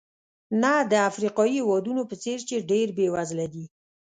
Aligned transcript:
نه 0.61 0.73
د 0.91 0.93
افریقایي 1.09 1.53
هېوادونو 1.59 2.01
په 2.09 2.15
څېر 2.23 2.39
چې 2.49 2.65
ډېر 2.69 2.87
بېوزله 2.97 3.45
دي. 3.53 3.65